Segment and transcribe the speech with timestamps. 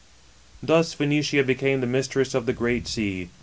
[0.63, 3.29] '^ Thus Phoenicia became the mistress of the Great Sea.